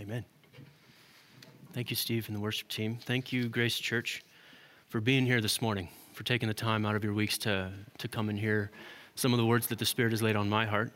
[0.00, 0.24] Amen.
[1.74, 2.96] Thank you, Steve, and the worship team.
[3.02, 4.24] Thank you, Grace Church,
[4.88, 8.08] for being here this morning, for taking the time out of your weeks to, to
[8.08, 8.70] come and hear
[9.14, 10.90] some of the words that the Spirit has laid on my heart.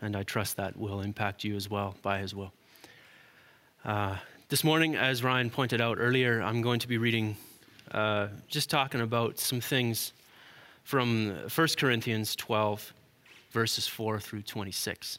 [0.00, 2.54] And I trust that will impact you as well by His will.
[3.84, 4.16] Uh,
[4.48, 7.36] this morning, as Ryan pointed out earlier, I'm going to be reading,
[7.90, 10.14] uh, just talking about some things
[10.84, 12.94] from 1 Corinthians 12,
[13.50, 15.18] verses 4 through 26.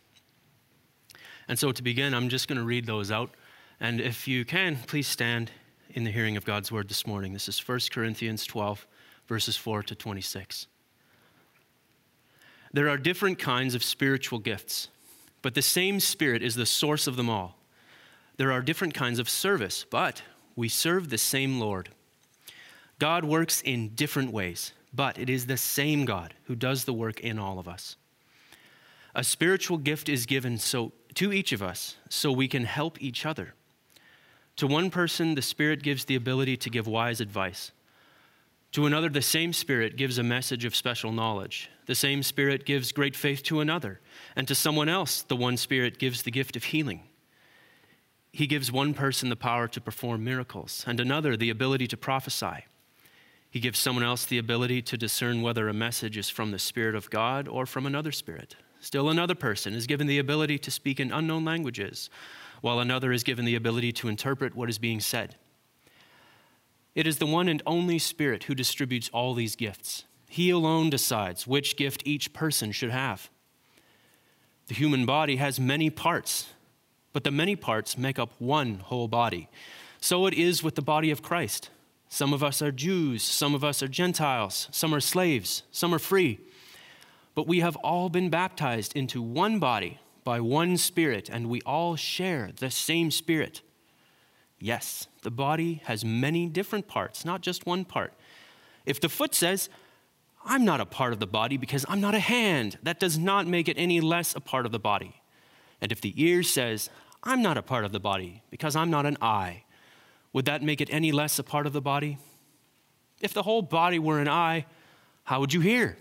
[1.48, 3.32] And so to begin, I'm just going to read those out.
[3.80, 5.52] And if you can, please stand
[5.90, 7.34] in the hearing of God's word this morning.
[7.34, 8.88] This is 1 Corinthians 12,
[9.28, 10.68] verses 4 to 26.
[12.72, 14.88] There are different kinds of spiritual gifts,
[15.42, 17.58] but the same Spirit is the source of them all.
[18.38, 20.24] There are different kinds of service, but
[20.56, 21.90] we serve the same Lord.
[22.98, 27.20] God works in different ways, but it is the same God who does the work
[27.20, 27.96] in all of us.
[29.14, 33.26] A spiritual gift is given so to each of us so we can help each
[33.26, 33.54] other.
[34.58, 37.72] To one person, the Spirit gives the ability to give wise advice.
[38.74, 41.70] To another, the same Spirit gives a message of special knowledge.
[41.86, 44.00] The same Spirit gives great faith to another.
[44.36, 47.04] And to someone else, the one Spirit gives the gift of healing.
[48.32, 52.66] He gives one person the power to perform miracles, and another the ability to prophesy.
[53.52, 56.96] He gives someone else the ability to discern whether a message is from the Spirit
[56.96, 58.56] of God or from another Spirit.
[58.84, 62.10] Still, another person is given the ability to speak in unknown languages,
[62.60, 65.38] while another is given the ability to interpret what is being said.
[66.94, 70.04] It is the one and only Spirit who distributes all these gifts.
[70.28, 73.30] He alone decides which gift each person should have.
[74.68, 76.48] The human body has many parts,
[77.14, 79.48] but the many parts make up one whole body.
[80.02, 81.70] So it is with the body of Christ.
[82.10, 86.00] Some of us are Jews, some of us are Gentiles, some are slaves, some are
[86.00, 86.42] free.
[87.36, 91.96] But we have all been baptized into one body by one Spirit, and we all
[91.96, 93.62] share the same Spirit.
[94.60, 98.14] Yes, the body has many different parts, not just one part.
[98.86, 99.70] If the foot says,
[100.46, 103.48] I'm not a part of the body because I'm not a hand, that does not
[103.48, 105.22] make it any less a part of the body.
[105.82, 106.90] And if the ear says,
[107.24, 109.64] I'm not a part of the body because I'm not an eye,
[110.34, 112.18] would that make it any less a part of the body?
[113.22, 114.66] If the whole body were an eye,
[115.24, 115.98] how would you hear?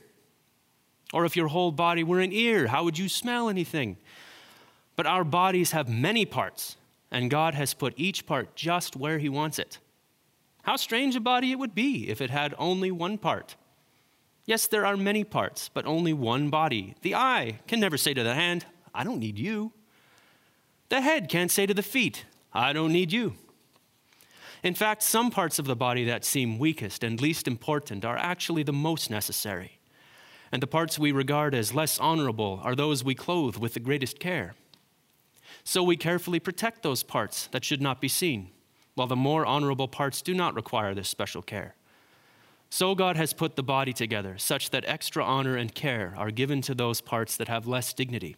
[1.12, 3.98] Or if your whole body were an ear, how would you smell anything?
[4.96, 6.76] But our bodies have many parts,
[7.10, 9.78] and God has put each part just where He wants it.
[10.62, 13.56] How strange a body it would be if it had only one part.
[14.46, 16.94] Yes, there are many parts, but only one body.
[17.02, 18.64] The eye can never say to the hand,
[18.94, 19.72] I don't need you.
[20.88, 23.34] The head can't say to the feet, I don't need you.
[24.62, 28.62] In fact, some parts of the body that seem weakest and least important are actually
[28.62, 29.78] the most necessary
[30.52, 34.20] and the parts we regard as less honorable are those we clothe with the greatest
[34.20, 34.54] care.
[35.64, 38.50] So we carefully protect those parts that should not be seen,
[38.94, 41.74] while the more honorable parts do not require this special care.
[42.68, 46.60] So God has put the body together such that extra honor and care are given
[46.62, 48.36] to those parts that have less dignity.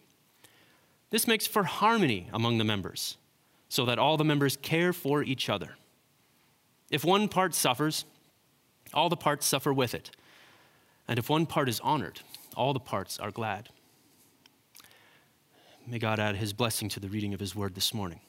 [1.09, 3.17] This makes for harmony among the members,
[3.69, 5.75] so that all the members care for each other.
[6.89, 8.05] If one part suffers,
[8.93, 10.11] all the parts suffer with it.
[11.07, 12.21] And if one part is honored,
[12.55, 13.69] all the parts are glad.
[15.87, 18.19] May God add his blessing to the reading of his word this morning.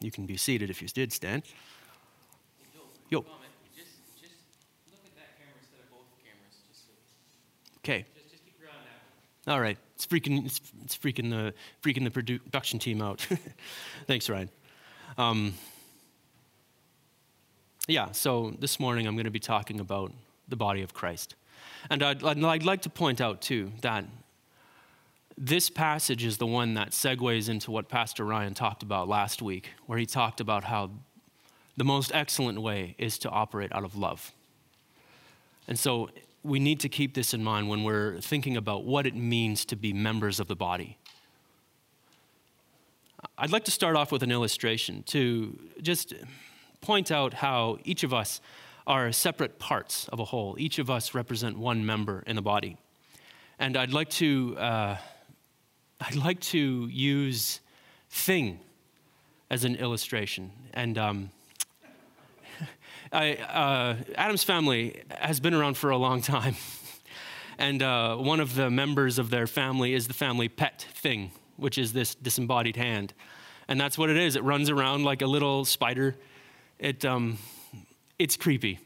[0.00, 1.44] You can be seated if you did stand.
[3.10, 3.24] Yo.
[7.78, 8.04] Okay.
[9.46, 9.78] All right.
[9.94, 13.24] It's freaking, it's, it's freaking the, freaking the production team out.
[14.08, 14.50] Thanks, Ryan.
[15.16, 15.54] Um,
[17.86, 20.12] yeah, so this morning I'm going to be talking about
[20.48, 21.36] the body of Christ.
[21.90, 24.04] And I'd, I'd like to point out, too, that
[25.38, 29.70] this passage is the one that segues into what Pastor Ryan talked about last week,
[29.86, 30.90] where he talked about how
[31.76, 34.32] the most excellent way is to operate out of love.
[35.68, 36.08] And so
[36.42, 39.76] we need to keep this in mind when we're thinking about what it means to
[39.76, 40.96] be members of the body.
[43.36, 46.14] I'd like to start off with an illustration to just
[46.80, 48.40] point out how each of us
[48.86, 50.56] are separate parts of a whole.
[50.58, 52.76] Each of us represent one member in the body.
[53.58, 54.96] And I'd like to, uh,
[56.00, 57.60] I'd like to use
[58.08, 58.60] Thing
[59.50, 60.52] as an illustration.
[60.72, 61.30] And um,
[63.12, 66.54] I, uh, Addams family has been around for a long time.
[67.58, 71.78] and uh, one of the members of their family is the family pet Thing, which
[71.78, 73.12] is this disembodied hand.
[73.68, 74.36] And that's what it is.
[74.36, 76.14] It runs around like a little spider.
[76.78, 77.38] It, um,
[78.18, 78.78] it's creepy,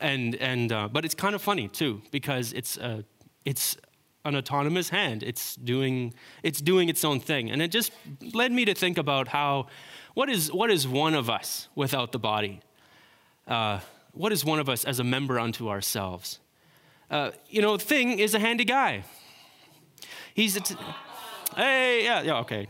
[0.00, 3.02] and and uh, but it's kind of funny too because it's uh,
[3.44, 3.76] it's
[4.24, 5.22] an autonomous hand.
[5.22, 7.50] It's doing, it's doing its own thing.
[7.50, 7.92] And it just
[8.34, 9.66] led me to think about how,
[10.14, 12.60] what is, what is one of us without the body?
[13.46, 13.80] Uh,
[14.12, 16.40] what is one of us as a member unto ourselves?
[17.10, 19.04] Uh, you know, Thing is a handy guy.
[20.34, 20.76] He's a, t-
[21.56, 22.68] hey, yeah, yeah, okay.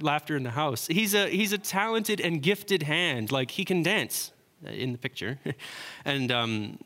[0.00, 0.86] Laughter in the house.
[0.86, 3.32] He's a, he's a talented and gifted hand.
[3.32, 4.32] Like, he can dance
[4.66, 5.38] in the picture.
[6.04, 6.78] and um,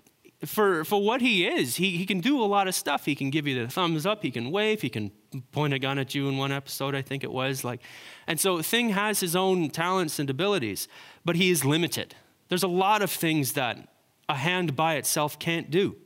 [0.44, 3.05] for, for what he is, he, he can do a lot of stuff.
[3.05, 5.11] He can give you the thumbs up, he can wave, he can
[5.53, 7.65] point a gun at you in one episode, I think it was.
[7.65, 7.81] Like,
[8.26, 10.88] and so Thing has his own talents and abilities,
[11.25, 12.15] but he is limited.
[12.49, 13.88] There's a lot of things that
[14.29, 15.97] a hand by itself can't do.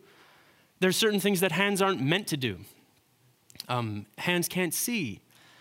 [0.80, 2.58] There's certain things that hands aren't meant to do.
[3.68, 5.20] Um, hands can't see,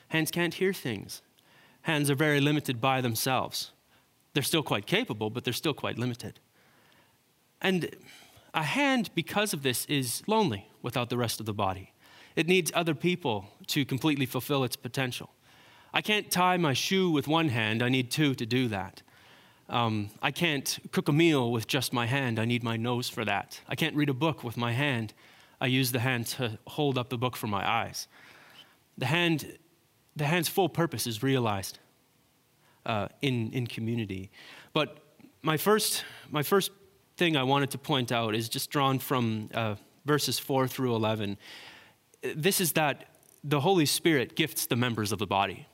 [0.10, 1.22] hands can't hear things.
[1.82, 3.72] Hands are very limited by themselves.
[4.38, 6.40] They're still quite capable, but they're still quite limited.
[7.60, 7.90] And
[8.54, 11.92] a hand, because of this, is lonely without the rest of the body.
[12.36, 15.32] It needs other people to completely fulfill its potential.
[15.92, 19.02] I can't tie my shoe with one hand, I need two to do that.
[19.70, 23.26] Um, I can't cook a meal with just my hand, I need my nose for
[23.26, 23.60] that.
[23.68, 25.16] I can't read a book with my hand,
[25.60, 28.08] I use the hand to hold up the book for my eyes.
[29.00, 29.58] The, hand,
[30.16, 31.80] the hand's full purpose is realized
[32.88, 34.32] uh, in, in community.
[34.74, 34.98] But
[35.44, 36.72] my first, my first
[37.18, 39.76] thing I wanted to point out is just drawn from uh,
[40.06, 41.38] verses 4 through 11.
[42.36, 43.06] This is that
[43.44, 45.68] the Holy Spirit gifts the members of the body.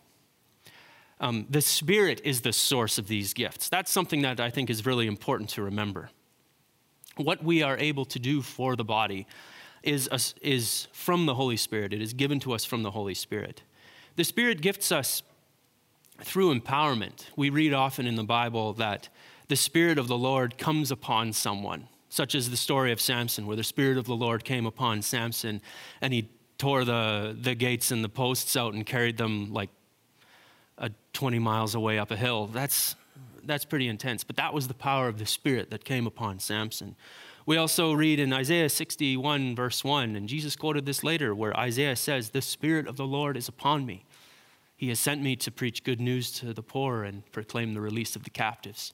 [1.19, 3.69] Um, the Spirit is the source of these gifts.
[3.69, 6.09] That's something that I think is really important to remember.
[7.15, 9.27] What we are able to do for the body
[9.83, 13.13] is, a, is from the Holy Spirit, it is given to us from the Holy
[13.13, 13.61] Spirit.
[14.15, 15.23] The Spirit gifts us
[16.21, 17.25] through empowerment.
[17.35, 19.09] We read often in the Bible that
[19.47, 23.57] the Spirit of the Lord comes upon someone, such as the story of Samson, where
[23.57, 25.61] the Spirit of the Lord came upon Samson
[26.01, 29.69] and he tore the, the gates and the posts out and carried them like
[30.77, 32.47] a 20 miles away up a hill.
[32.47, 32.95] That's,
[33.43, 34.23] that's pretty intense.
[34.23, 36.95] But that was the power of the Spirit that came upon Samson.
[37.45, 41.97] We also read in Isaiah 61, verse 1, and Jesus quoted this later, where Isaiah
[41.97, 44.05] says, The Spirit of the Lord is upon me.
[44.83, 48.17] He has sent me to preach good news to the poor and proclaim the release
[48.17, 48.93] of the captives.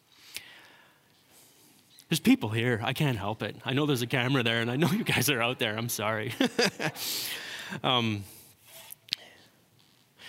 [2.07, 2.79] There's people here.
[2.83, 3.55] I can't help it.
[3.65, 5.75] I know there's a camera there, and I know you guys are out there.
[5.75, 6.35] I'm sorry.
[7.83, 8.23] um,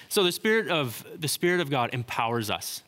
[0.09, 2.83] so the spirit of the spirit of God empowers us,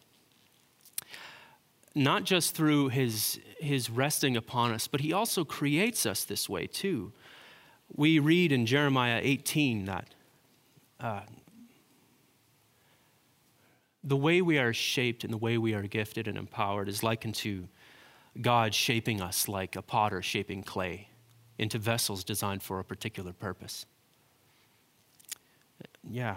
[1.94, 6.66] not just through his his resting upon us, but he also creates us this way
[6.66, 7.12] too.
[7.94, 10.14] We read in Jeremiah 18 that.
[10.98, 11.20] Uh,
[14.04, 17.34] the way we are shaped and the way we are gifted and empowered is likened
[17.36, 17.68] to
[18.40, 21.08] God shaping us like a potter shaping clay
[21.58, 23.86] into vessels designed for a particular purpose.
[26.10, 26.36] Yeah.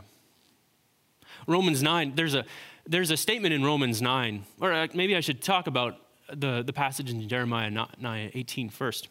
[1.48, 2.46] Romans 9, there's a,
[2.86, 5.98] there's a statement in Romans 9, or uh, maybe I should talk about
[6.32, 9.08] the, the passage in Jeremiah 9, 18 first,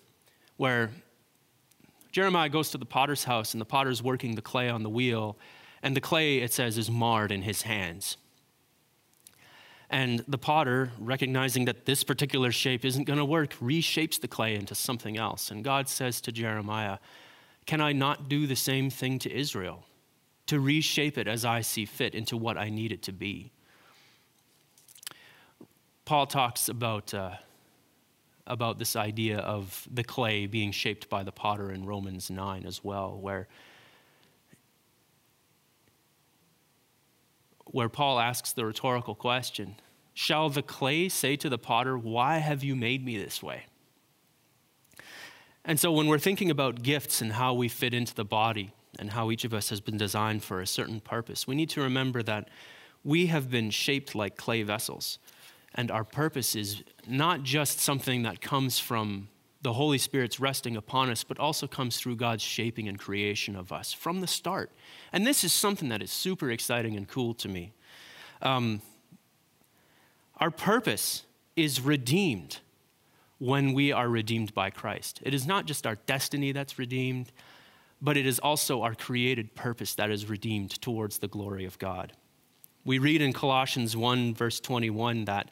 [0.57, 0.91] where
[2.13, 5.37] Jeremiah goes to the potter's house and the potter's working the clay on the wheel,
[5.83, 8.17] and the clay, it says, is marred in his hands.
[9.91, 14.55] And the potter, recognizing that this particular shape isn't going to work, reshapes the clay
[14.55, 15.51] into something else.
[15.51, 16.99] And God says to Jeremiah,
[17.67, 19.85] Can I not do the same thing to Israel?
[20.47, 23.53] To reshape it as I see fit into what I need it to be.
[26.05, 27.33] Paul talks about, uh,
[28.47, 32.85] about this idea of the clay being shaped by the potter in Romans 9 as
[32.85, 33.49] well, where
[37.67, 39.77] where Paul asks the rhetorical question
[40.13, 43.65] Shall the clay say to the potter, Why have you made me this way?
[45.65, 49.11] And so, when we're thinking about gifts and how we fit into the body and
[49.11, 52.23] how each of us has been designed for a certain purpose, we need to remember
[52.23, 52.49] that
[53.03, 55.19] we have been shaped like clay vessels.
[55.75, 59.29] And our purpose is not just something that comes from
[59.65, 63.73] the Holy Spirit's resting upon us, but also comes through God's shaping and creation of
[63.73, 64.71] us from the start.
[65.11, 67.73] And this is something that is super exciting and cool to me.
[68.43, 68.83] Um,
[70.37, 71.25] our purpose
[71.57, 72.59] is redeemed
[73.39, 75.21] when we are redeemed by Christ.
[75.23, 77.33] It is not just our destiny that's redeemed,
[78.03, 82.13] but it is also our created purpose that is redeemed towards the glory of God.
[82.85, 85.51] We read in Colossians 1, verse 21, that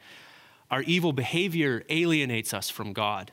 [0.71, 3.33] our evil behavior alienates us from God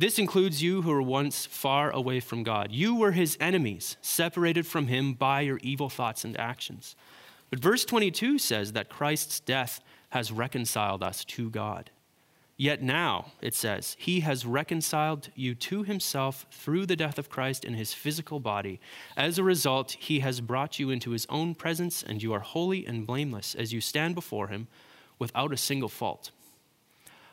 [0.00, 2.72] this includes you who were once far away from God.
[2.72, 6.96] You were his enemies, separated from him by your evil thoughts and actions.
[7.50, 11.90] But verse 22 says that Christ's death has reconciled us to God.
[12.56, 17.62] Yet now, it says, he has reconciled you to himself through the death of Christ
[17.66, 18.80] in his physical body.
[19.18, 22.86] As a result, he has brought you into his own presence, and you are holy
[22.86, 24.66] and blameless as you stand before him
[25.18, 26.30] without a single fault.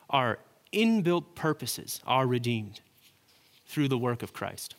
[0.09, 0.39] Our
[0.74, 2.81] inbuilt purposes are redeemed
[3.67, 4.75] through the work of Christ.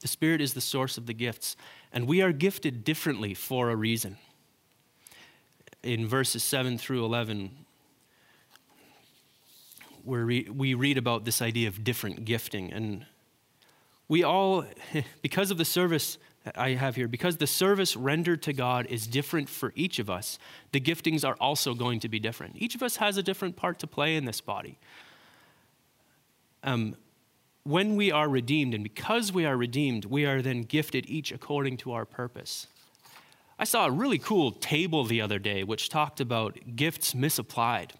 [0.00, 1.56] The Spirit is the source of the gifts,
[1.92, 4.16] and we are gifted differently for a reason.
[5.82, 7.50] In verses 7 through 11,
[10.08, 12.72] where we read about this idea of different gifting.
[12.72, 13.04] And
[14.08, 14.64] we all,
[15.22, 16.16] because of the service
[16.56, 20.38] I have here, because the service rendered to God is different for each of us,
[20.72, 22.54] the giftings are also going to be different.
[22.56, 24.78] Each of us has a different part to play in this body.
[26.62, 26.96] Um,
[27.64, 31.76] when we are redeemed, and because we are redeemed, we are then gifted each according
[31.78, 32.66] to our purpose.
[33.58, 37.92] I saw a really cool table the other day which talked about gifts misapplied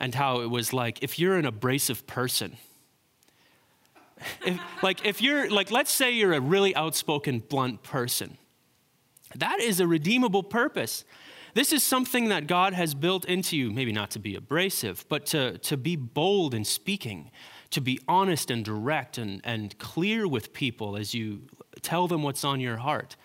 [0.00, 2.56] and how it was like if you're an abrasive person,
[4.44, 8.38] if, like if you're like let's say you're a really outspoken blunt person.
[9.36, 11.04] That is a redeemable purpose.
[11.54, 15.26] This is something that god has built into you maybe not to be abrasive but
[15.26, 17.30] to, to be bold in speaking
[17.70, 21.42] to be honest and direct and, and clear with people as you
[21.82, 23.16] tell them what's on your heart.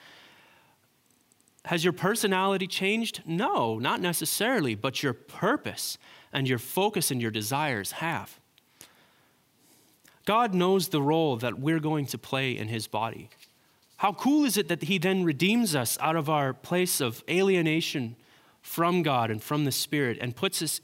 [1.65, 3.21] Has your personality changed?
[3.25, 5.97] No not necessarily but your purpose
[6.31, 8.39] and your focus and your desires have.
[10.29, 13.31] God knows the role that we're going to play in his body.
[13.97, 18.15] How cool is it that he then redeems us out of our place of alienation
[18.61, 20.81] from God and from the Spirit and puts us,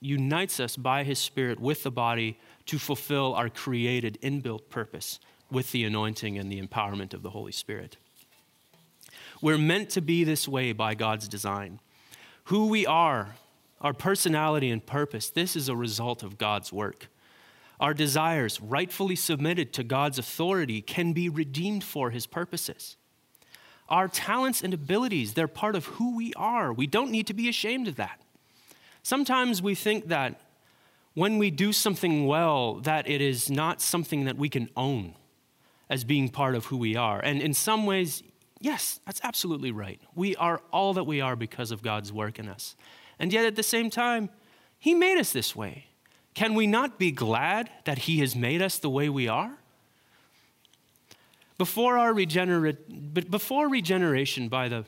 [0.00, 5.18] unites us by his Spirit with the body to fulfill our created inbuilt purpose
[5.50, 7.96] with the anointing and the empowerment of the Holy Spirit.
[9.40, 11.80] We're meant to be this way by God's design.
[12.44, 13.36] Who we are
[13.80, 17.08] our personality and purpose, this is a result of God's work.
[17.80, 22.96] Our desires, rightfully submitted to God's authority, can be redeemed for his purposes.
[23.88, 26.72] Our talents and abilities, they're part of who we are.
[26.72, 28.20] We don't need to be ashamed of that.
[29.02, 30.40] Sometimes we think that
[31.14, 35.14] when we do something well, that it is not something that we can own
[35.88, 37.20] as being part of who we are.
[37.20, 38.22] And in some ways,
[38.60, 40.00] yes, that's absolutely right.
[40.14, 42.74] We are all that we are because of God's work in us.
[43.18, 44.28] And yet at the same time,
[44.78, 45.86] He made us this way.
[46.36, 49.56] Can we not be glad that He has made us the way we are?
[51.56, 54.84] Before, our regenerate, before regeneration by the,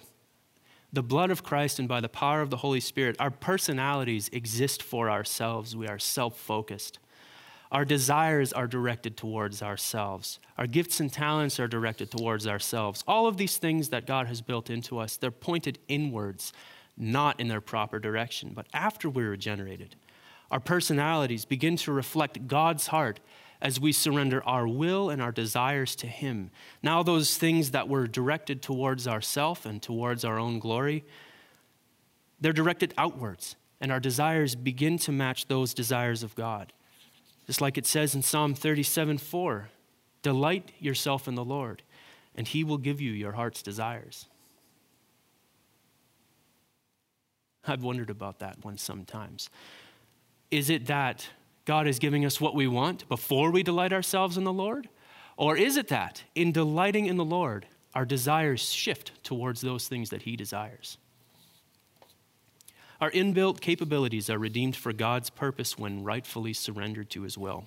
[0.93, 4.83] the blood of Christ and by the power of the Holy Spirit, our personalities exist
[4.83, 5.75] for ourselves.
[5.75, 6.99] We are self focused.
[7.73, 10.41] Our desires are directed towards ourselves.
[10.59, 13.03] Our gifts and talents are directed towards ourselves.
[13.09, 16.53] All of these things that God has built into us, they're pointed inwards
[16.99, 18.53] not in their proper direction.
[18.55, 19.97] But after we're regenerated,
[20.51, 23.21] our personalities begin to reflect God's heart
[23.61, 26.51] as we surrender our will and our desires to Him.
[26.83, 31.05] Now, those things that were directed towards ourself and towards our own glory,
[32.41, 36.73] they're directed outwards, and our desires begin to match those desires of God.
[37.47, 39.71] Just like it says in Psalm 37 4
[40.23, 41.83] Delight yourself in the Lord,
[42.35, 44.27] and He will give you your heart's desires.
[47.67, 49.51] I've wondered about that one sometimes.
[50.51, 51.29] Is it that
[51.65, 54.89] God is giving us what we want before we delight ourselves in the Lord?
[55.37, 60.11] Or is it that in delighting in the Lord, our desires shift towards those things
[60.11, 60.97] that He desires?
[63.01, 67.67] Our inbuilt capabilities are redeemed for God's purpose when rightfully surrendered to His will.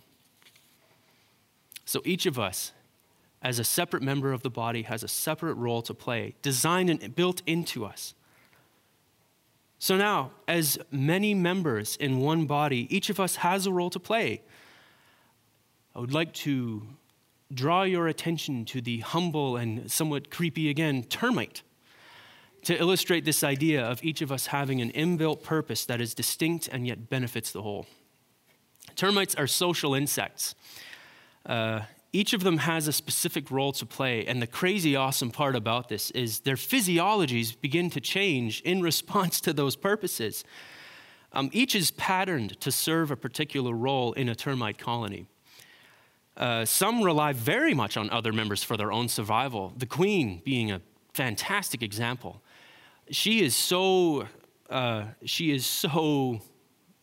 [1.86, 2.74] So each of us,
[3.42, 7.16] as a separate member of the body, has a separate role to play, designed and
[7.16, 8.14] built into us.
[9.82, 14.00] So now, as many members in one body, each of us has a role to
[14.00, 14.44] play.
[15.96, 16.84] I would like to
[17.52, 21.64] draw your attention to the humble and somewhat creepy again termite
[22.66, 26.68] to illustrate this idea of each of us having an inbuilt purpose that is distinct
[26.68, 27.88] and yet benefits the whole.
[28.96, 30.54] Termites are social insects.
[31.44, 31.82] Uh,
[32.13, 34.25] each of them has a specific role to play.
[34.25, 39.39] And the crazy awesome part about this is their physiologies begin to change in response
[39.41, 40.44] to those purposes.
[41.34, 45.27] Um, each is patterned to serve a particular role in a termite colony.
[46.36, 50.72] Uh, some rely very much on other members for their own survival, the queen being
[50.72, 50.82] a
[51.13, 52.41] fantastic example.
[53.10, 54.27] She is so,
[54.70, 56.41] uh, she is so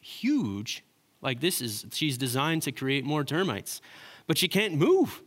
[0.01, 0.85] huge.
[1.23, 3.81] Like this is, she's designed to create more termites
[4.29, 5.23] but she can't move.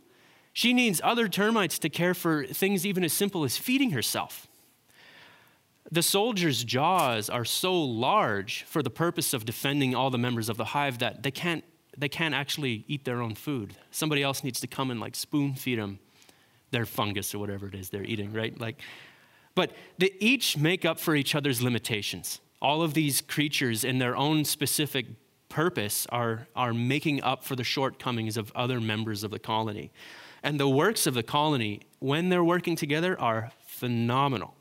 [0.54, 4.46] She needs other termites to care for things even as simple as feeding herself.
[5.90, 10.56] The soldiers' jaws are so large for the purpose of defending all the members of
[10.56, 11.64] the hive that they can't,
[11.98, 13.74] they can't actually eat their own food.
[13.90, 15.98] Somebody else needs to come and like spoon feed them
[16.70, 18.58] their fungus or whatever it is they're eating, right?
[18.58, 18.80] Like,
[19.54, 22.40] but they each make up for each other's limitations.
[22.62, 25.06] All of these creatures, in their own specific
[25.52, 29.92] purpose, are, are making up for the shortcomings of other members of the colony.
[30.42, 34.54] And the works of the colony, when they're working together, are phenomenal.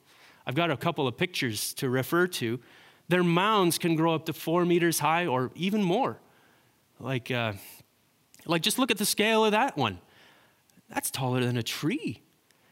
[0.45, 2.59] I've got a couple of pictures to refer to.
[3.07, 6.19] Their mounds can grow up to four meters high or even more.
[6.99, 7.53] Like, uh,
[8.45, 9.99] like just look at the scale of that one.
[10.89, 12.21] That's taller than a tree.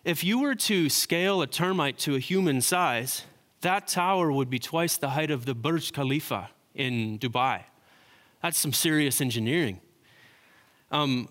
[0.03, 3.23] If you were to scale a termite to a human size,
[3.61, 7.63] that tower would be twice the height of the Burj Khalifa in Dubai.
[8.41, 9.81] That's some serious engineering.
[10.91, 11.29] Um,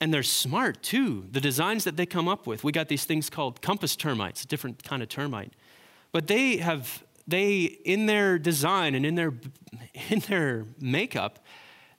[0.00, 1.26] and they're smart too.
[1.30, 4.46] The designs that they come up with, we got these things called compass termites, a
[4.46, 5.52] different kind of termite.
[6.12, 9.32] But they have, they, in their design and in their,
[10.10, 11.44] in their makeup,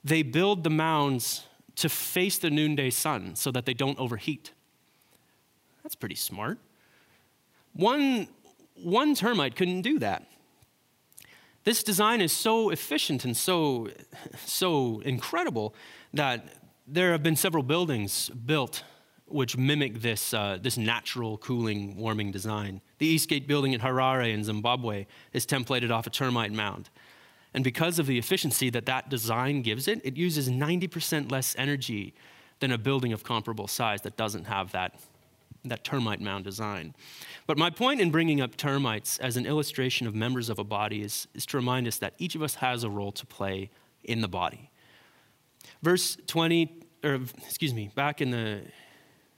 [0.04, 1.44] they build the mounds
[1.76, 4.52] to face the noonday sun so that they don't overheat.
[5.82, 6.58] That's pretty smart.
[7.72, 8.28] One,
[8.74, 10.26] one termite couldn't do that.
[11.64, 13.88] This design is so efficient and so,
[14.44, 15.74] so incredible
[16.14, 16.54] that
[16.86, 18.84] there have been several buildings built
[19.26, 22.80] which mimic this, uh, this natural cooling, warming design.
[22.98, 26.88] The Eastgate building in Harare in Zimbabwe is templated off a termite mound.
[27.54, 32.14] And because of the efficiency that that design gives it, it uses 90% less energy
[32.60, 34.98] than a building of comparable size that doesn't have that,
[35.64, 36.94] that termite mound design.
[37.46, 41.02] But my point in bringing up termites as an illustration of members of a body
[41.02, 43.70] is, is to remind us that each of us has a role to play
[44.04, 44.70] in the body.
[45.82, 48.62] Verse 20, or excuse me, back in the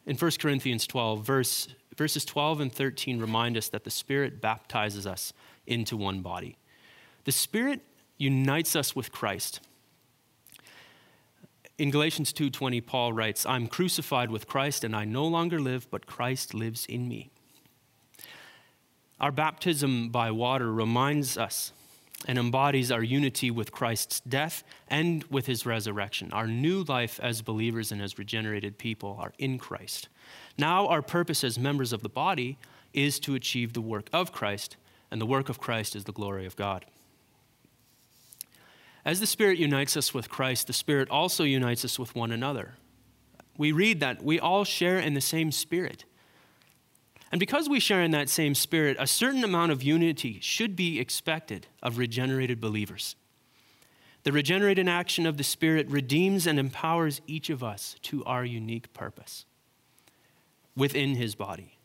[0.06, 5.06] in 1 Corinthians 12, verse, verses 12 and 13 remind us that the Spirit baptizes
[5.06, 5.32] us
[5.66, 6.56] into one body.
[7.24, 7.80] The Spirit
[8.16, 9.60] unites us with Christ.
[11.80, 16.04] In Galatians 2:20 Paul writes, "I'm crucified with Christ and I no longer live, but
[16.04, 17.30] Christ lives in me."
[19.18, 21.72] Our baptism by water reminds us
[22.28, 26.30] and embodies our unity with Christ's death and with his resurrection.
[26.32, 30.10] Our new life as believers and as regenerated people are in Christ.
[30.58, 32.58] Now, our purpose as members of the body
[32.92, 34.76] is to achieve the work of Christ,
[35.10, 36.84] and the work of Christ is the glory of God.
[39.04, 42.74] As the Spirit unites us with Christ, the Spirit also unites us with one another.
[43.56, 46.04] We read that we all share in the same Spirit.
[47.32, 50.98] And because we share in that same spirit, a certain amount of unity should be
[50.98, 53.14] expected of regenerated believers.
[54.24, 58.92] The regenerated action of the Spirit redeems and empowers each of us to our unique
[58.92, 59.46] purpose
[60.76, 61.78] within His body.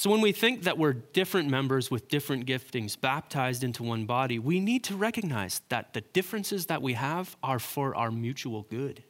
[0.00, 4.38] So, when we think that we're different members with different giftings baptized into one body,
[4.38, 9.02] we need to recognize that the differences that we have are for our mutual good.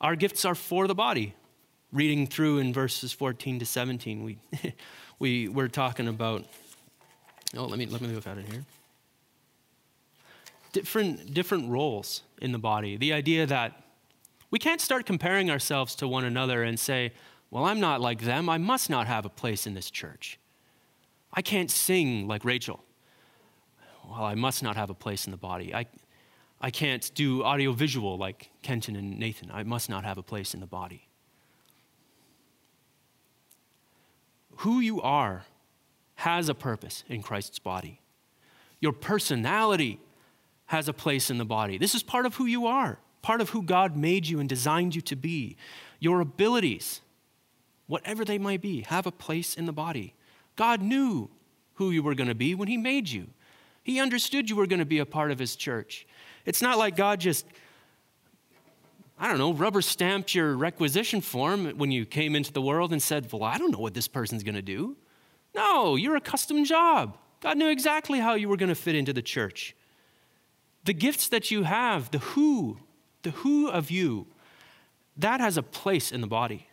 [0.00, 1.34] Our gifts are for the body,
[1.92, 4.38] reading through in verses 14 to 17, we,
[5.18, 6.46] we we're talking about,
[7.54, 8.64] oh, let me, let me look at it here.
[10.72, 12.96] Different, different roles in the body.
[12.96, 13.78] The idea that
[14.50, 17.12] we can't start comparing ourselves to one another and say,
[17.54, 18.48] well, I'm not like them.
[18.48, 20.38] I must not have a place in this church.
[21.32, 22.84] I can't sing like Rachel.
[24.06, 25.74] Well, I must not have a place in the body.
[25.74, 25.86] I,
[26.60, 29.50] I can't do audiovisual like Kenton and Nathan.
[29.50, 31.08] I must not have a place in the body.
[34.58, 35.44] who you are
[36.16, 38.00] has a purpose in Christ's body.
[38.80, 40.00] Your personality
[40.66, 41.78] has a place in the body.
[41.78, 44.94] This is part of who you are, part of who God made you and designed
[44.94, 45.56] you to be.
[46.00, 47.00] Your abilities,
[47.86, 50.14] whatever they might be, have a place in the body.
[50.56, 51.30] God knew
[51.74, 53.28] who you were going to be when He made you.
[53.82, 56.06] He understood you were going to be a part of His church.
[56.46, 57.46] It's not like God just
[59.18, 63.00] I don't know, rubber stamped your requisition form when you came into the world and
[63.00, 64.96] said, Well, I don't know what this person's going to do.
[65.54, 67.16] No, you're a custom job.
[67.40, 69.76] God knew exactly how you were going to fit into the church.
[70.84, 72.78] The gifts that you have, the who,
[73.22, 74.26] the who of you,
[75.16, 76.68] that has a place in the body.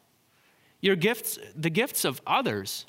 [0.81, 2.85] Your gifts, the gifts of others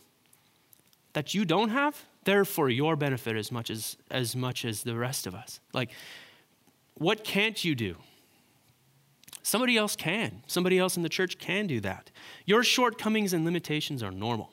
[1.12, 4.96] that you don't have, they're for your benefit as much as, as much as the
[4.96, 5.60] rest of us.
[5.72, 5.90] Like,
[6.94, 7.96] what can't you do?
[9.42, 10.42] Somebody else can.
[10.46, 12.10] Somebody else in the church can do that.
[12.46, 14.52] Your shortcomings and limitations are normal.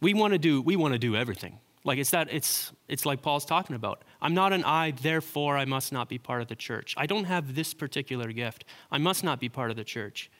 [0.00, 1.60] We want to do we want to do everything.
[1.84, 4.02] Like it's that it's it's like Paul's talking about.
[4.20, 6.94] I'm not an eye, therefore I must not be part of the church.
[6.96, 8.64] I don't have this particular gift.
[8.90, 10.30] I must not be part of the church.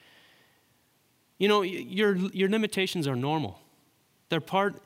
[1.37, 3.59] You know, your your limitations are normal.
[4.29, 4.81] They're part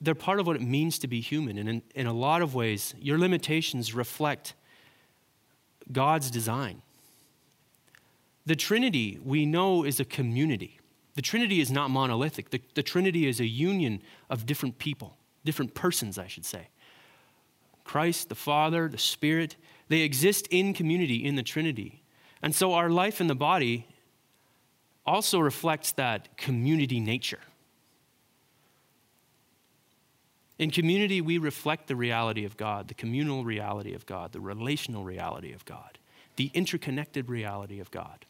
[0.00, 1.58] they're part of what it means to be human.
[1.58, 4.54] And in, in a lot of ways, your limitations reflect
[5.90, 6.82] God's design.
[8.46, 10.78] The Trinity, we know, is a community.
[11.14, 12.50] The Trinity is not monolithic.
[12.50, 16.68] The, the Trinity is a union of different people, different persons, I should say.
[17.84, 19.56] Christ, the Father, the Spirit,
[19.88, 22.02] they exist in community in the Trinity.
[22.40, 23.88] And so our life in the body
[25.08, 27.40] also reflects that community nature.
[30.58, 35.04] In community, we reflect the reality of God, the communal reality of God, the relational
[35.04, 35.98] reality of God,
[36.36, 38.26] the interconnected reality of God.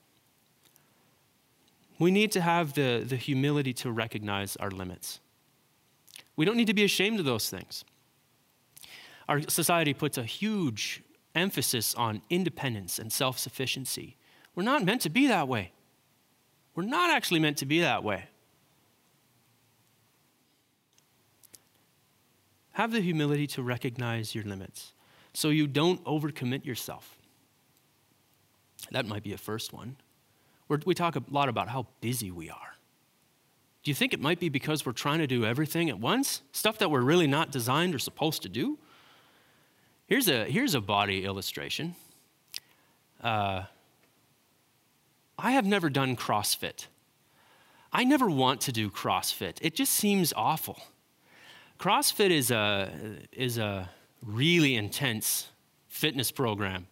[1.99, 5.21] We need to have the, the humility to recognize our limits.
[6.37, 7.85] We don't need to be ashamed of those things.
[9.29, 11.03] Our society puts a huge
[11.35, 14.17] emphasis on independence and self sufficiency.
[14.55, 15.73] We're not meant to be that way.
[16.79, 18.27] We're not actually meant to be that way.
[22.71, 24.93] Have the humility to recognize your limits
[25.33, 27.19] so you don't overcommit yourself.
[28.93, 29.97] That might be a first one.
[30.69, 32.77] We're, we talk a lot about how busy we are.
[33.83, 36.43] Do you think it might be because we're trying to do everything at once?
[36.53, 38.79] Stuff that we're really not designed or supposed to do?
[40.07, 41.97] Here's a, here's a body illustration.
[43.21, 43.65] Uh,
[45.39, 46.87] I have never done CrossFit.
[47.93, 49.59] I never want to do CrossFit.
[49.63, 50.79] It just seems awful.
[51.79, 52.91] CrossFit is a,
[53.31, 53.89] is a
[54.25, 55.49] really intense
[55.87, 56.89] fitness program.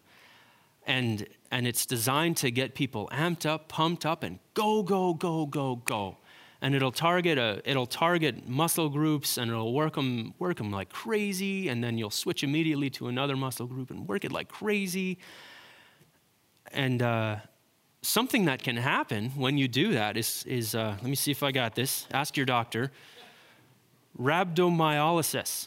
[0.87, 5.47] And, and it's designed to get people amped up, pumped up, and go, go, go,
[5.47, 6.19] go, go.
[6.63, 10.89] And it'll target, a, it'll target muscle groups and it'll work them, work them like
[10.89, 11.69] crazy.
[11.69, 15.19] And then you'll switch immediately to another muscle group and work it like crazy.
[16.73, 17.37] And uh,
[18.07, 21.43] something that can happen when you do that is, is uh, let me see if
[21.43, 22.07] I got this.
[22.13, 22.91] Ask your doctor
[24.19, 25.67] rhabdomyolysis.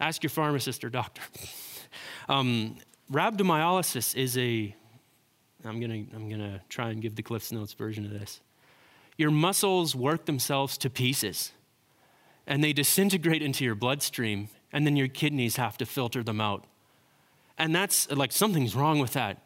[0.00, 1.22] Ask your pharmacist or doctor.
[2.28, 2.76] um,
[3.12, 4.74] rhabdomyolysis is a,
[5.64, 8.40] I'm going to I'm gonna try and give the Cliff's Notes version of this.
[9.18, 11.52] Your muscles work themselves to pieces
[12.46, 16.64] and they disintegrate into your bloodstream, and then your kidneys have to filter them out.
[17.58, 19.42] And that's like something's wrong with that.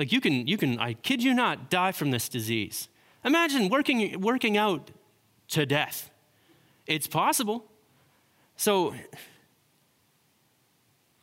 [0.00, 2.88] Like you can, you can, I kid you not, die from this disease.
[3.22, 4.90] Imagine working, working out
[5.48, 6.08] to death.
[6.86, 7.66] It's possible.
[8.56, 8.94] So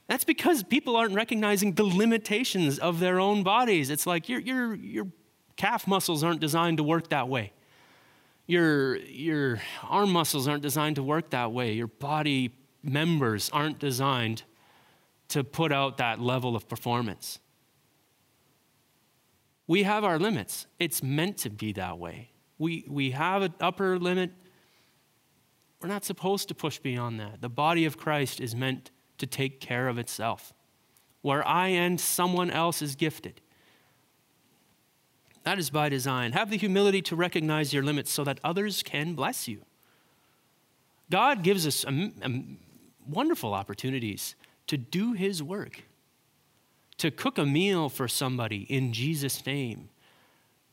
[0.05, 3.89] that's because people aren't recognizing the limitations of their own bodies.
[3.89, 5.07] It's like your, your, your
[5.55, 7.53] calf muscles aren't designed to work that way.
[8.45, 9.59] Your, your
[9.89, 11.73] arm muscles aren't designed to work that way.
[11.73, 14.43] Your body members aren't designed
[15.29, 17.39] to put out that level of performance.
[19.67, 20.65] We have our limits.
[20.79, 22.31] It's meant to be that way.
[22.57, 24.31] We, we have an upper limit
[25.81, 27.41] we're not supposed to push beyond that.
[27.41, 30.53] The body of Christ is meant to take care of itself.
[31.21, 33.41] Where I and someone else is gifted.
[35.43, 36.31] That is by design.
[36.31, 39.61] Have the humility to recognize your limits so that others can bless you.
[41.09, 41.85] God gives us
[43.07, 44.35] wonderful opportunities
[44.67, 45.83] to do His work,
[46.97, 49.89] to cook a meal for somebody in Jesus' name.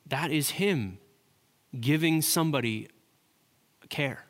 [0.07, 0.99] That is Him
[1.81, 2.89] giving somebody
[3.89, 4.27] care.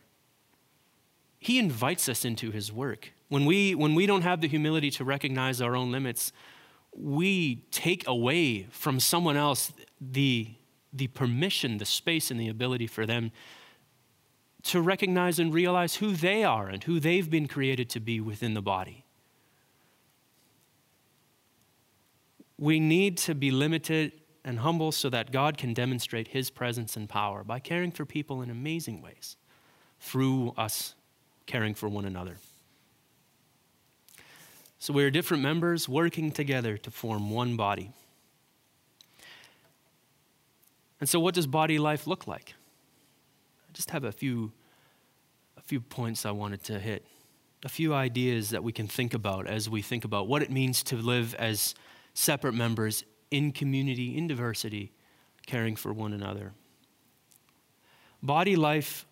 [1.39, 3.13] He invites us into his work.
[3.29, 6.33] When we, when we don't have the humility to recognize our own limits,
[6.97, 10.55] we take away from someone else the,
[10.93, 13.31] the permission, the space, and the ability for them
[14.63, 18.55] to recognize and realize who they are and who they've been created to be within
[18.55, 19.04] the body.
[22.59, 24.13] We need to be limited
[24.45, 28.43] and humble so that God can demonstrate his presence and power by caring for people
[28.43, 29.37] in amazing ways
[29.99, 30.95] through us
[31.47, 32.37] caring for one another.
[34.79, 37.91] So we are different members working together to form one body.
[41.01, 42.55] And so, what does body life look like?
[43.69, 44.53] I just have a few,
[45.57, 47.07] a few points I wanted to hit,
[47.63, 50.83] a few ideas that we can think about as we think about what it means
[50.85, 51.75] to live as
[52.15, 54.93] separate members in community, in diversity,
[55.47, 56.53] caring for one another.
[58.23, 59.05] Body life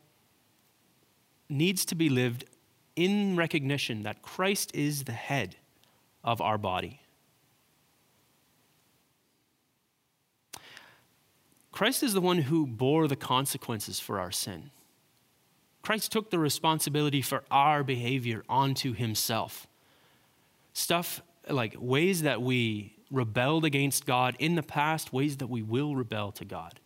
[1.49, 2.45] needs to be lived
[2.97, 5.57] in recognition that Christ is the head
[6.25, 7.01] of our body.
[11.73, 14.71] Christ is the one who bore the consequences for our sin.
[15.83, 19.67] Christ took the responsibility for our behavior onto himself.
[20.75, 25.95] Stuff like ways that we rebelled against God in the past, ways that we will
[25.95, 26.81] rebel to God.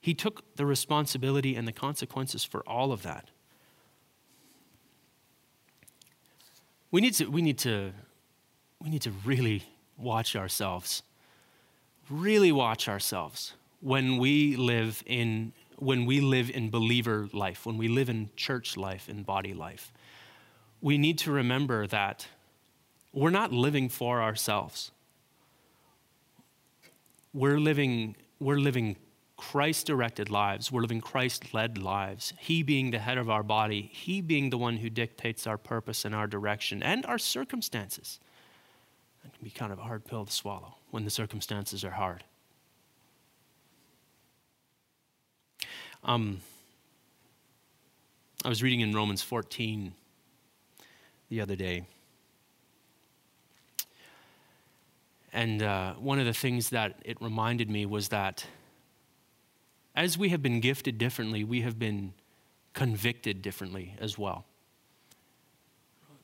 [0.00, 3.30] He took the responsibility and the consequences for all of that.
[6.90, 7.92] We need to, we need to,
[8.80, 9.64] we need to really
[9.96, 11.02] watch ourselves.
[12.10, 17.88] Really watch ourselves when we live in when we live in believer life, when we
[17.88, 19.92] live in church life, in body life.
[20.80, 22.28] We need to remember that
[23.12, 24.90] we're not living for ourselves.
[27.34, 28.96] We're living, we're living
[29.36, 30.70] Christ directed lives.
[30.70, 32.32] We're living Christ led lives.
[32.38, 36.04] He being the head of our body, He being the one who dictates our purpose
[36.04, 38.20] and our direction and our circumstances.
[39.22, 42.24] That can be kind of a hard pill to swallow when the circumstances are hard.
[46.04, 46.40] Um,
[48.44, 49.92] I was reading in Romans 14
[51.30, 51.84] the other day.
[55.32, 58.46] And uh, one of the things that it reminded me was that
[59.94, 62.12] as we have been gifted differently, we have been
[62.74, 64.44] convicted differently as well.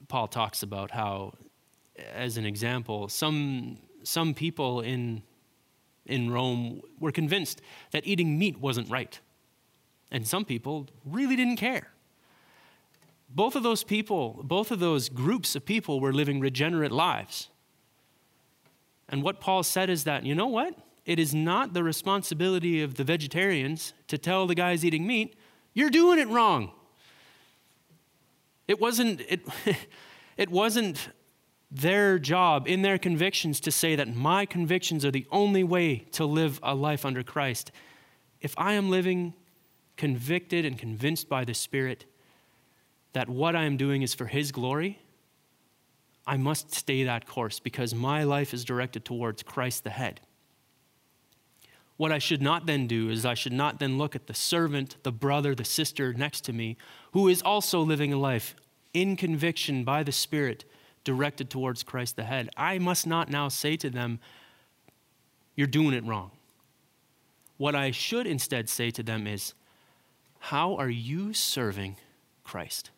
[0.09, 1.35] Paul talks about how,
[2.15, 5.23] as an example, some, some people in,
[6.07, 7.61] in Rome were convinced
[7.93, 9.19] that eating meat wasn't right.
[10.11, 11.89] And some people really didn't care.
[13.29, 17.51] Both of those people, both of those groups of people were living regenerate lives.
[19.09, 20.75] And what Paul said is that, you know what?
[21.05, 25.37] It is not the responsibility of the vegetarians to tell the guys eating meat,
[25.73, 26.73] you're doing it wrong.
[28.67, 29.41] It wasn't, it,
[30.37, 31.09] it wasn't
[31.71, 36.25] their job in their convictions to say that my convictions are the only way to
[36.25, 37.73] live a life under Christ.
[38.41, 39.35] If I am living
[39.97, 42.07] convicted and convinced by the Spirit
[43.13, 44.99] that what I am doing is for His glory,
[46.29, 50.21] I must stay that course because my life is directed towards Christ the head.
[51.97, 54.97] What I should not then do is I should not then look at the servant,
[55.03, 56.77] the brother, the sister next to me
[57.13, 58.55] who is also living a life
[58.93, 60.65] in conviction by the Spirit
[61.03, 62.51] directed towards Christ the head.
[62.57, 64.21] I must not now say to them,
[65.57, 66.31] You're doing it wrong.
[67.57, 69.55] What I should instead say to them is,
[70.39, 71.97] how are you serving
[72.45, 72.91] Christ?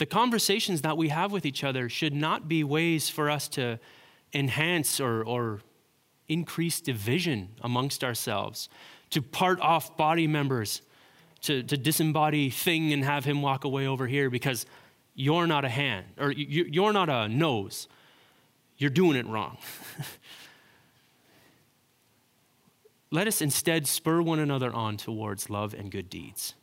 [0.00, 3.78] The conversations that we have with each other should not be ways for us to
[4.32, 5.60] enhance or, or
[6.26, 8.70] increase division amongst ourselves,
[9.10, 10.80] to part off body members,
[11.42, 14.64] to, to disembody Thing and have him walk away over here because
[15.14, 17.86] you're not a hand or you're not a nose.
[18.78, 19.58] You're doing it wrong.
[23.10, 26.54] Let us instead spur one another on towards love and good deeds.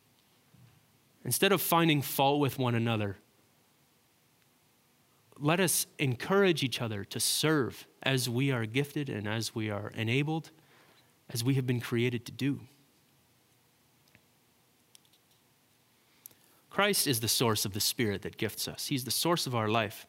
[1.24, 3.16] Instead of finding fault with one another,
[5.40, 9.92] let us encourage each other to serve as we are gifted and as we are
[9.94, 10.50] enabled,
[11.30, 12.60] as we have been created to do.
[16.70, 19.68] Christ is the source of the Spirit that gifts us, He's the source of our
[19.68, 20.06] life.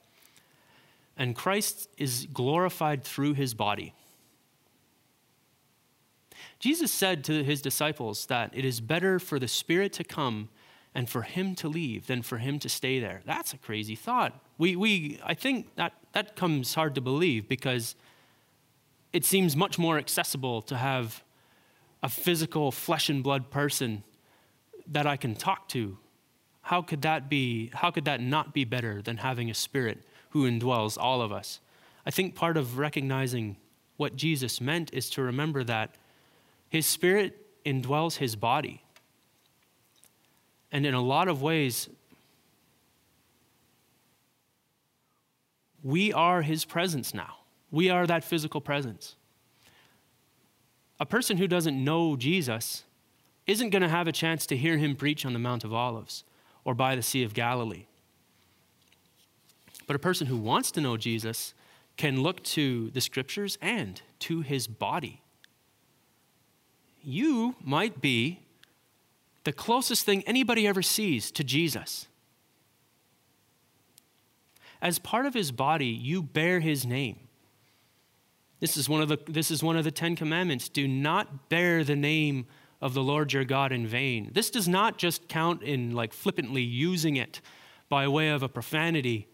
[1.18, 3.94] And Christ is glorified through His body.
[6.60, 10.50] Jesus said to his disciples that it is better for the Spirit to come
[11.00, 13.22] and for him to leave than for him to stay there.
[13.26, 14.38] That's a crazy thought.
[14.58, 17.96] We, we, I think that, that comes hard to believe because
[19.14, 21.24] it seems much more accessible to have
[22.04, 24.04] a physical, flesh and blood person
[24.88, 25.98] that I can talk to.
[26.64, 27.72] How could that be?
[27.74, 30.00] How could that not be better than having a spirit
[30.32, 31.62] who indwells all of us?
[32.06, 33.56] I think part of recognizing
[33.96, 35.96] what Jesus meant is to remember that
[36.68, 38.84] his spirit indwells his body.
[40.72, 41.90] And in a lot of ways,
[45.84, 47.38] we are his presence now.
[47.72, 49.16] We are that physical presence.
[51.00, 52.84] A person who doesn't know Jesus
[53.48, 56.24] isn't going to have a chance to hear him preach on the Mount of Olives
[56.66, 57.86] or by the Sea of Galilee.
[59.88, 61.54] But a person who wants to know Jesus
[61.98, 65.22] can look to the scriptures and to his body
[67.04, 68.40] you might be
[69.44, 72.08] the closest thing anybody ever sees to Jesus.
[74.82, 77.20] As part of his body, you bear his name.
[78.60, 80.70] This is one of the, this is one of the Ten Commandments.
[80.70, 82.46] Do not bear the name
[82.82, 84.32] of the Lord your God in vain.
[84.34, 87.42] This does not just count in like flippantly using it
[87.90, 89.28] by way of a profanity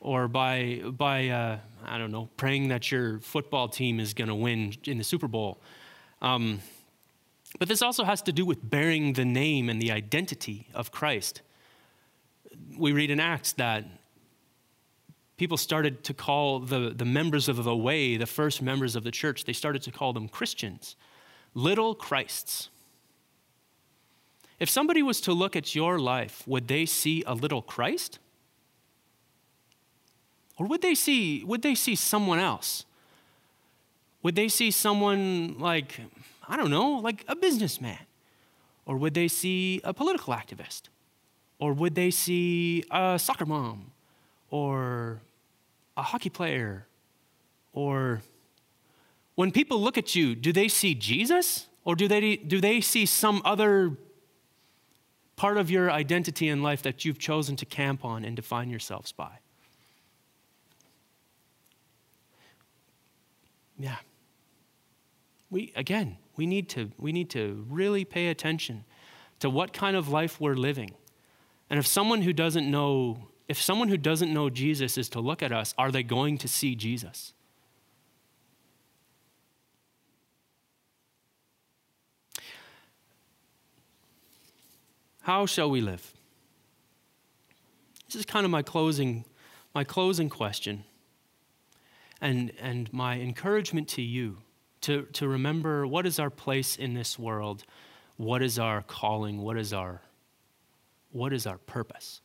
[0.00, 4.34] or by, by uh, I don't know, praying that your football team is going to
[4.34, 5.58] win in the Super Bowl.
[6.22, 6.60] Um,
[7.58, 11.42] but this also has to do with bearing the name and the identity of Christ.
[12.76, 13.84] We read in Acts that
[15.36, 19.10] people started to call the, the members of the way, the first members of the
[19.10, 20.96] church, they started to call them Christians.
[21.56, 22.68] little Christs.
[24.60, 28.18] If somebody was to look at your life, would they see a little Christ?
[30.58, 32.84] Or would they see, would they see someone else?
[34.22, 36.00] Would they see someone like,
[36.48, 37.98] I don't know, like a businessman?
[38.84, 40.82] Or would they see a political activist?
[41.58, 43.90] Or would they see a soccer mom?
[44.50, 45.20] Or
[45.96, 46.86] a hockey player?
[47.72, 48.22] Or
[49.34, 51.66] when people look at you, do they see Jesus?
[51.84, 53.96] Or do they, do they see some other
[55.36, 59.12] part of your identity in life that you've chosen to camp on and define yourselves
[59.12, 59.38] by?
[63.78, 63.96] Yeah.
[65.50, 68.84] We again, we need to we need to really pay attention
[69.40, 70.92] to what kind of life we're living.
[71.68, 75.42] And if someone who doesn't know if someone who doesn't know Jesus is to look
[75.42, 77.32] at us, are they going to see Jesus?
[85.22, 86.12] How shall we live?
[88.06, 89.24] This is kind of my closing,
[89.74, 90.84] my closing question
[92.20, 94.38] and, and my encouragement to you
[94.86, 97.64] to, to remember what is our place in this world,
[98.16, 100.00] what is our calling, what is our,
[101.10, 102.20] what is our purpose.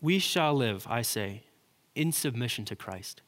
[0.00, 1.42] We shall live, I say,
[1.94, 3.20] in submission to Christ,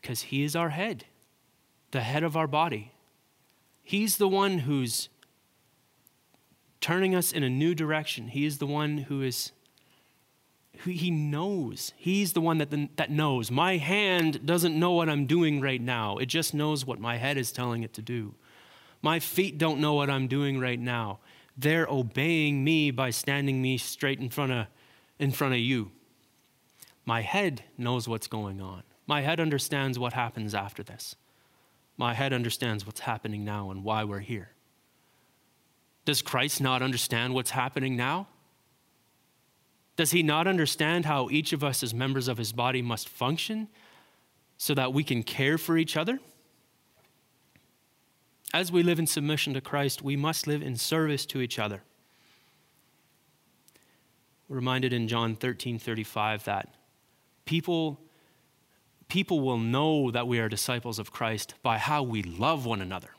[0.00, 1.04] because He is our head,
[1.90, 2.92] the head of our body.
[3.82, 5.10] He's the one who's
[6.80, 8.28] turning us in a new direction.
[8.28, 9.52] He is the one who is
[10.72, 11.92] he knows.
[11.96, 13.50] He's the one that, that knows.
[13.50, 16.16] My hand doesn't know what I'm doing right now.
[16.16, 18.34] It just knows what my head is telling it to do.
[19.02, 21.20] My feet don't know what I'm doing right now.
[21.56, 24.66] They're obeying me by standing me straight in front of
[25.18, 25.90] in front of you.
[27.04, 28.82] My head knows what's going on.
[29.06, 31.14] My head understands what happens after this.
[31.98, 34.52] My head understands what's happening now and why we're here.
[36.06, 38.28] Does Christ not understand what's happening now?
[40.00, 43.68] Does he not understand how each of us, as members of his body, must function
[44.56, 46.18] so that we can care for each other?
[48.54, 51.82] As we live in submission to Christ, we must live in service to each other.
[54.48, 56.72] We're reminded in John 13 35 that
[57.44, 58.00] people,
[59.08, 63.10] people will know that we are disciples of Christ by how we love one another.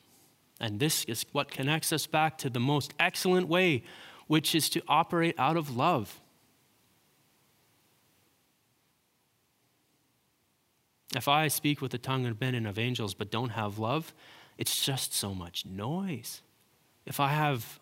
[0.59, 3.83] And this is what connects us back to the most excellent way,
[4.25, 6.20] which is to operate out of love.
[11.15, 14.13] If I speak with the tongue of men and of angels but don't have love,
[14.57, 16.41] it's just so much noise.
[17.05, 17.79] If I have,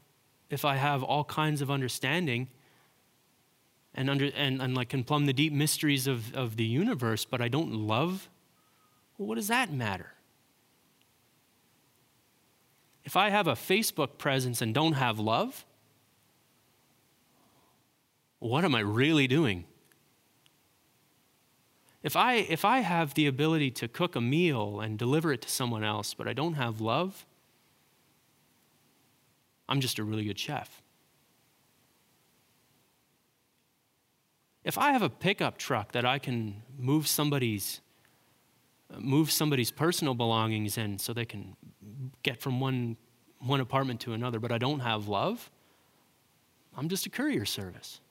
[0.50, 2.48] if I have all kinds of understanding
[3.94, 7.42] and, under, and, and like can plumb the deep mysteries of, of the universe, but
[7.42, 8.30] I don't love,
[9.18, 10.14] well, what does that matter?
[13.04, 15.66] If I have a Facebook presence and don't have love,
[18.40, 19.66] what am I really doing?
[22.02, 25.50] If I, if I have the ability to cook a meal and deliver it to
[25.50, 27.26] someone else, but I don't have love,
[29.68, 30.82] I'm just a really good chef.
[34.64, 37.82] If I have a pickup truck that I can move somebody's
[38.98, 41.56] move somebody's personal belongings in so they can
[42.24, 42.98] get from one,
[43.40, 45.52] one apartment to another, but I don't have love,
[46.76, 48.02] I'm just a courier service.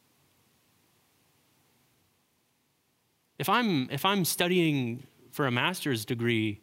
[3.39, 6.61] If I'm, if I'm studying for a master's degree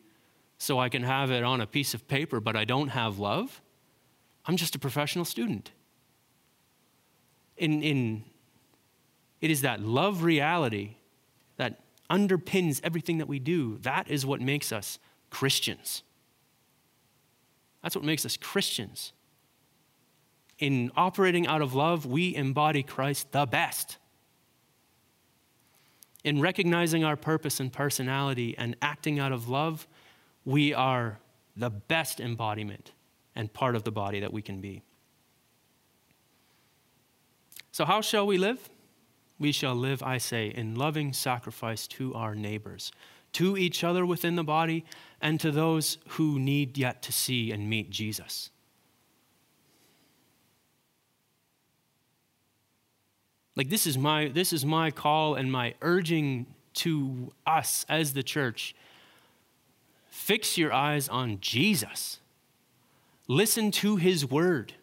[0.58, 3.62] so I can have it on a piece of paper, but I don't have love,
[4.46, 5.72] I'm just a professional student.
[7.58, 8.24] In, in,
[9.42, 10.96] it is that love reality
[11.58, 13.78] that underpins everything that we do.
[13.80, 16.04] That is what makes us Christians.
[17.82, 19.14] That's what makes us Christians.
[20.60, 23.98] In operating out of love, we embody Christ the best.
[26.26, 29.88] In recognizing our purpose and personality and acting out of love,
[30.44, 31.20] we are
[31.56, 32.94] the best embodiment
[33.36, 34.82] and part of the body that we can be.
[37.72, 38.70] So, how shall we live?
[39.38, 42.92] We shall live, I say, in loving sacrifice to our neighbors,
[43.34, 44.84] to each other within the body,
[45.22, 48.50] and to those who need yet to see and meet Jesus.
[53.56, 58.24] Like this is my this is my call and my urging to us as the
[58.24, 58.76] church.
[60.10, 62.20] Fix your eyes on Jesus.
[63.28, 64.74] Listen to his word.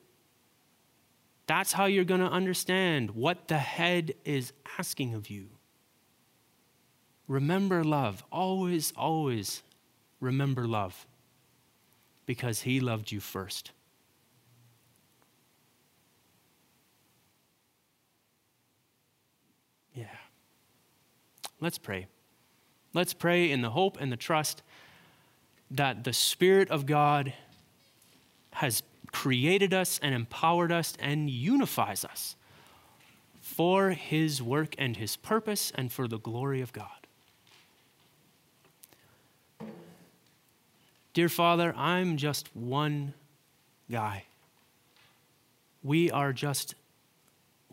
[1.46, 5.48] That's how you're going to understand what the head is asking of you.
[7.28, 8.24] Remember love.
[8.32, 9.62] Always, always
[10.20, 11.06] remember love.
[12.26, 13.72] because he loved you first.
[21.62, 22.08] Let's pray.
[22.92, 24.64] Let's pray in the hope and the trust
[25.70, 27.32] that the Spirit of God
[28.54, 28.82] has
[29.12, 32.34] created us and empowered us and unifies us
[33.40, 36.88] for His work and His purpose and for the glory of God.
[41.14, 43.14] Dear Father, I'm just one
[43.88, 44.24] guy.
[45.84, 46.74] We are just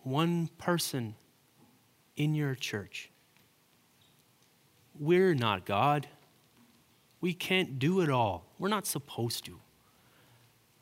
[0.03, 1.15] one person
[2.15, 3.09] in your church.
[4.99, 6.07] We're not God.
[7.21, 8.45] We can't do it all.
[8.59, 9.59] We're not supposed to.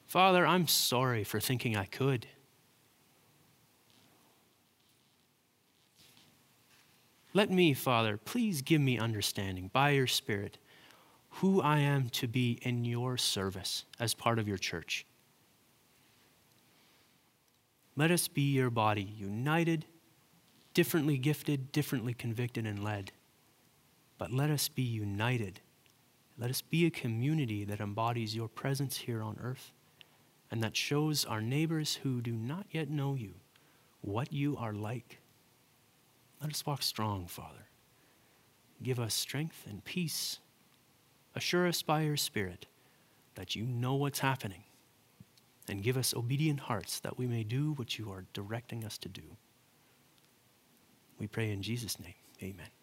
[0.07, 2.27] Father, I'm sorry for thinking I could.
[7.33, 10.57] Let me, Father, please give me understanding by your Spirit
[11.29, 15.05] who I am to be in your service as part of your church.
[17.95, 19.85] Let us be your body, united,
[20.73, 23.11] differently gifted, differently convicted, and led.
[24.17, 25.61] But let us be united.
[26.37, 29.71] Let us be a community that embodies your presence here on earth
[30.49, 33.33] and that shows our neighbors who do not yet know you
[34.01, 35.19] what you are like.
[36.41, 37.67] Let us walk strong, Father.
[38.81, 40.39] Give us strength and peace.
[41.35, 42.67] Assure us by your Spirit
[43.35, 44.63] that you know what's happening.
[45.67, 49.09] And give us obedient hearts that we may do what you are directing us to
[49.09, 49.23] do.
[51.19, 52.13] We pray in Jesus' name.
[52.41, 52.76] Amen.